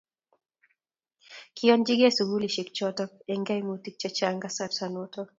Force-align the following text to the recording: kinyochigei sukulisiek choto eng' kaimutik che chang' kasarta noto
kinyochigei 1.55 2.15
sukulisiek 2.17 2.69
choto 2.77 3.03
eng' 3.31 3.45
kaimutik 3.47 3.95
che 4.01 4.09
chang' 4.17 4.41
kasarta 4.43 4.85
noto 4.95 5.21